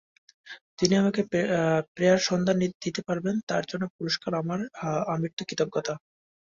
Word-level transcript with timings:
যিনি 0.77 0.93
আমাকে 0.97 1.21
ফ্রেয়ার 1.91 2.19
সন্ধান 2.29 2.55
দিতে 2.83 3.01
পারবেন 3.07 3.35
তাঁর 3.49 3.63
জন্য 3.67 3.83
পুরস্কার 3.95 4.31
আমার 4.41 4.59
আমৃত্যু 5.11 5.43
কৃতজ্ঞতা। 5.45 5.93